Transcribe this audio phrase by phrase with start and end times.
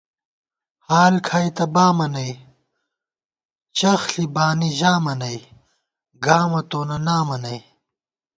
[0.87, 2.31] حال کھائی تہ بامہ نئ،
[3.77, 5.37] چخݪی بانی ژامہ نئ،
[6.23, 7.59] گامہ تونہ نامہ نئ